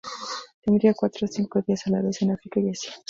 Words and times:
Tendría 0.63 0.95
cuatro 0.95 1.25
o 1.25 1.27
cinco 1.27 1.61
días 1.61 1.85
a 1.85 1.91
la 1.91 2.01
vez 2.01 2.23
en 2.23 2.31
África 2.31 2.59
y 2.59 2.71
Asia. 2.71 2.91